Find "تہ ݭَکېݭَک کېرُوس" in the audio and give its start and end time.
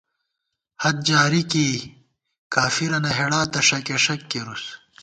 3.51-4.63